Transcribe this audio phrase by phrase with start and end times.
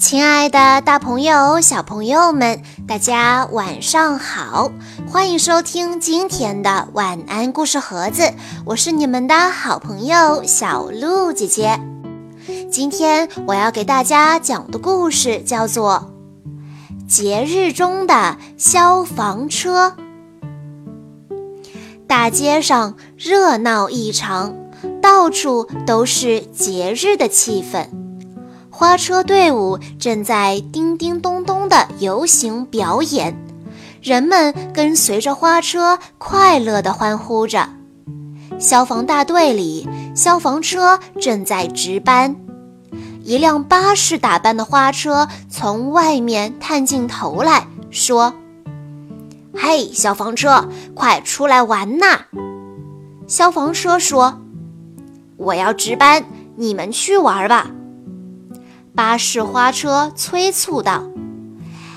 [0.00, 4.72] 亲爱的，大朋友、小朋友们，大家晚上好！
[5.06, 8.32] 欢迎收听今天的晚安故事盒子，
[8.64, 11.78] 我是你们的好朋友小鹿姐姐。
[12.72, 16.10] 今天我要给大家讲的故事叫做
[17.06, 19.94] 《节日中的消防车》。
[22.06, 24.54] 大街上热闹异常，
[25.02, 27.99] 到处都是节日的气氛。
[28.80, 33.36] 花车队伍正在叮叮咚咚的游行表演，
[34.00, 37.68] 人们跟随着花车快乐地欢呼着。
[38.58, 42.34] 消防大队里，消防车正在值班。
[43.22, 48.32] 一辆巴士打扮的花车从外面探进头来说
[49.54, 52.22] ：“嘿，消防车，快出来玩呐！”
[53.28, 54.40] 消防车说
[55.36, 56.24] ：“我要值班，
[56.56, 57.70] 你们去玩吧。”
[58.94, 61.04] 巴士花车催促道：“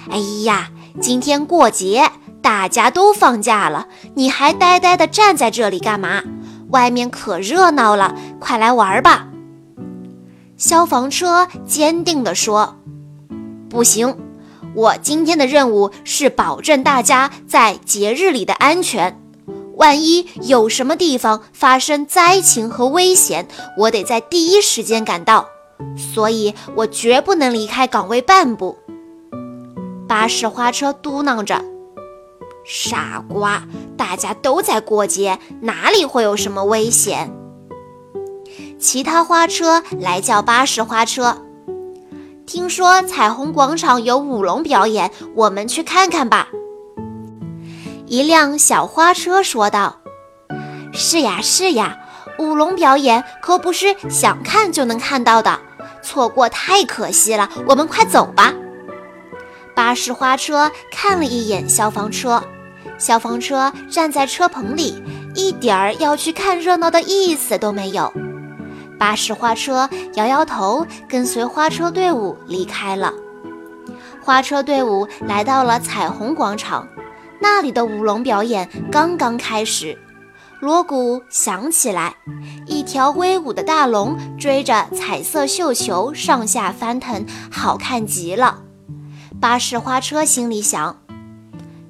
[0.09, 0.69] 哎呀，
[1.01, 6.23] 今天过节，大家都放假了，你还呆呆地站在这里干嘛？
[6.69, 9.27] 外面可热闹了，快来玩吧！”
[10.55, 12.77] 消防车坚定地说
[13.69, 14.15] ：“不行，
[14.75, 19.19] 我今天的任务是保证大家在节日里的安全。
[19.75, 23.47] 万一有什么地方发生灾情和危险，
[23.79, 25.47] 我得在第一时间赶到。”
[25.97, 28.77] 所以我绝不能离开岗位半步。
[30.07, 31.63] 巴士花车嘟囔着
[32.65, 33.63] ：“傻瓜，
[33.97, 37.31] 大家都在过节，哪里会有什么危险？”
[38.79, 41.37] 其他花车来叫巴士花车
[42.45, 46.49] ：“听说彩虹广场有舞龙表演，我们去看看吧。”
[48.05, 49.97] 一辆小花车说道
[50.93, 51.97] ：“是呀，是呀，
[52.37, 55.59] 舞龙表演可不是想看就能看到的。”
[56.03, 58.53] 错过太可惜了，我们快走吧。
[59.73, 62.43] 巴士花车看了一眼消防车，
[62.99, 65.01] 消防车站在车棚里，
[65.33, 68.13] 一点儿要去看热闹的意思都没有。
[68.99, 73.11] 巴士花车摇摇头，跟随花车队伍离开了。
[74.21, 76.87] 花车队伍来到了彩虹广场，
[77.41, 79.97] 那里的舞龙表演刚刚开始。
[80.63, 82.15] 锣鼓响起来，
[82.65, 88.61] 一条威武的大龙追着彩色绣球上下翻腾，好看极了。
[89.41, 90.95] 巴士花车心里想：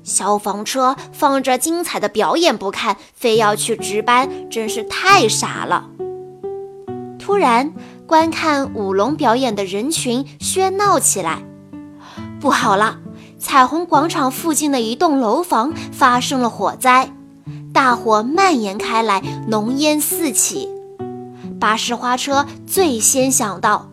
[0.01, 5.87] 消防车放着精彩的表演不看，非要去值班，真是太傻了。
[7.19, 7.71] 突然，
[8.07, 11.43] 观看舞龙表演的人群喧闹起来，
[12.39, 12.97] 不好了！
[13.37, 17.13] 彩虹广场附近的一栋楼房发生了火灾。
[17.73, 20.69] 大火蔓延开来，浓烟四起。
[21.59, 23.89] 巴士花车最先想到，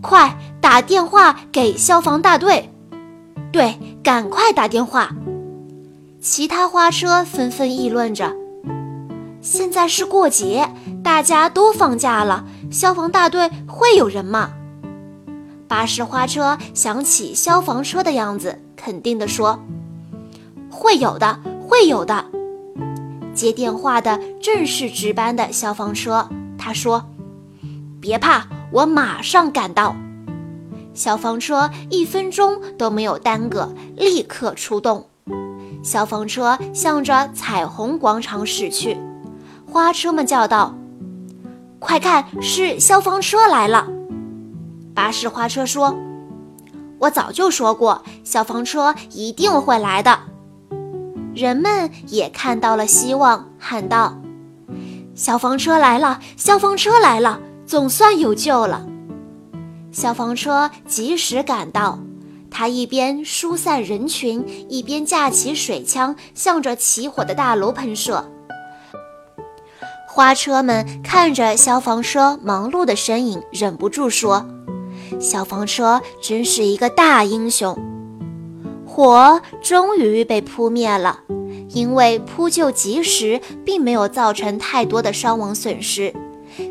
[0.00, 2.70] 快打电话给消防大队。
[3.52, 5.14] 对，赶快打电话。
[6.20, 8.34] 其他花车纷纷议论着
[9.42, 10.70] ：“现在是过节，
[11.02, 14.50] 大家都放假了，消防大队会有人吗？”
[15.68, 19.60] 巴士花车想起消防车的样子，肯定地说
[20.70, 21.38] ：“会有的，
[21.68, 22.24] 会有的。”
[23.34, 26.28] 接电话的正是值班的消防车。
[26.56, 27.04] 他说
[28.00, 29.94] ：“别怕，我马上赶到。”
[30.94, 35.08] 消防车一分钟都没有耽搁，立刻出动。
[35.82, 38.96] 消防车向着彩虹广场驶去。
[39.66, 40.74] 花车们叫道
[41.80, 43.88] ：“快看，是消防车来了！”
[44.94, 45.94] 巴士花车说
[47.00, 50.16] ：“我早就说过，消防车一定会来的。”
[51.34, 54.16] 人们也看到了希望，喊道
[55.14, 56.20] ：“消防车来了！
[56.36, 57.40] 消防车来了！
[57.66, 58.86] 总算有救了！”
[59.90, 61.98] 消防车及时赶到，
[62.50, 68.24] 他一边疏散人群，一边架起水枪，向着起火的大楼喷射。
[70.06, 74.46] 花车们看着消防车忙碌的身影，忍不住说
[75.18, 77.76] ：“消防车真是一个大英雄。”
[78.94, 81.18] 火终于被扑灭了，
[81.70, 86.14] 因为扑救及时，并没有造成太多的伤亡损失。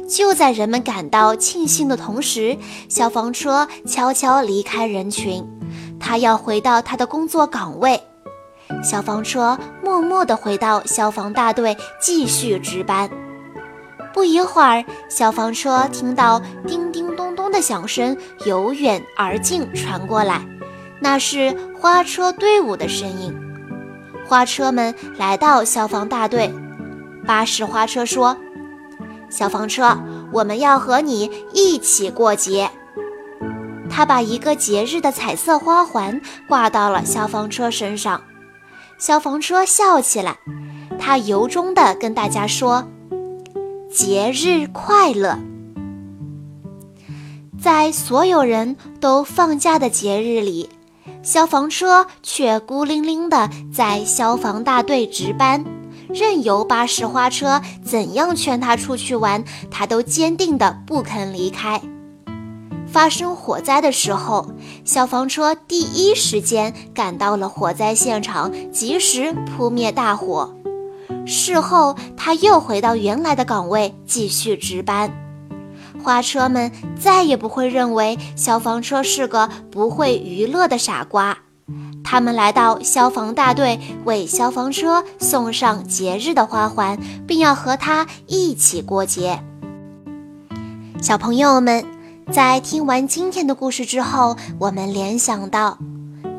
[0.07, 5.45] 就在人们感到庆幸的同时，消防车悄悄离开人群，
[5.99, 8.01] 他要回到他的工作岗位。
[8.81, 13.09] 消防车默默地回到消防大队，继续值班。
[14.13, 18.15] 不一会儿，消防车听到叮叮咚咚的响声
[18.45, 20.52] 由远而近传过来。
[21.03, 23.37] 那是花车队伍的身影。
[24.25, 26.49] 花车们来到消防大队，
[27.27, 28.37] 巴士花车说
[29.29, 29.97] ：“消防车，
[30.31, 32.71] 我们要和你一起过节。”
[33.91, 38.21] 他把一个节日的彩色花环挂到了消防车身上。
[38.97, 40.37] 消防车笑起来，
[40.97, 42.87] 他由衷地跟大家说
[43.91, 45.37] ：“节日快乐！”
[47.61, 50.69] 在所有人都放假的节日里，
[51.21, 55.63] 消防车却孤零零地在消防大队值班，
[56.09, 61.81] 任由巴士花车怎样劝他出去玩，他都坚定地不肯离开。
[62.85, 64.51] 发生火灾的时候，
[64.85, 70.53] 消防车第一时间赶到了火灾现场，及时扑灭大火。
[71.25, 75.22] 事后，他又回到原来的岗位继续值班。
[76.01, 81.37] 花车们再也不会认为消防车是个不会娱乐的傻瓜。
[82.03, 86.97] 他们来到消防大队，为消防车送上节日的花环，
[87.27, 89.43] 并要和他一起过节。
[91.01, 91.85] 小朋友们。
[92.31, 95.77] 在听完今天的故事之后，我们联想到，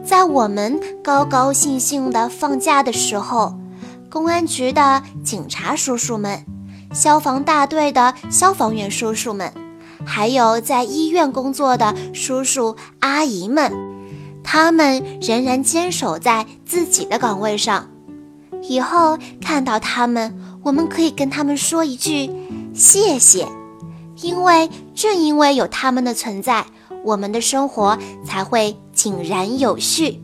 [0.02, 3.54] 在我们高高兴兴的放假的时候，
[4.08, 6.42] 公安局的警察叔叔们、
[6.94, 9.52] 消防大队的消防员叔叔们，
[10.06, 13.72] 还有在医院工作的叔叔阿姨们，
[14.44, 17.90] 他们仍然坚守在自己的岗位上。
[18.62, 22.30] 以后看到他们，我们可以跟他们说一句
[22.72, 23.46] 谢谢。
[24.22, 26.64] 因为正因为有他们的存在，
[27.04, 30.23] 我们的生活才会井然有序。